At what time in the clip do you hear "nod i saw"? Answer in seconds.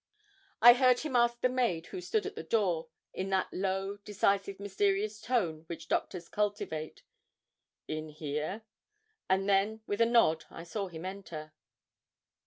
10.07-10.87